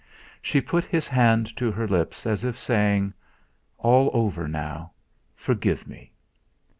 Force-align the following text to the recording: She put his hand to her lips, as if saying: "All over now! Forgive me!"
She 0.41 0.61
put 0.61 0.83
his 0.85 1.07
hand 1.07 1.55
to 1.57 1.71
her 1.71 1.87
lips, 1.87 2.25
as 2.25 2.43
if 2.43 2.57
saying: 2.57 3.13
"All 3.77 4.09
over 4.15 4.47
now! 4.47 4.93
Forgive 5.35 5.87
me!" 5.87 6.11